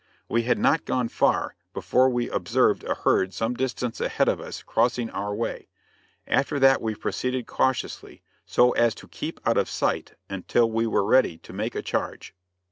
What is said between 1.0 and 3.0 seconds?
far before we observed a